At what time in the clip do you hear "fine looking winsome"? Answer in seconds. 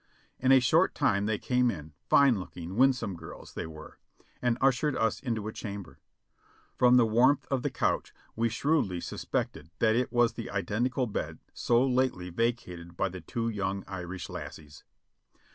2.09-3.15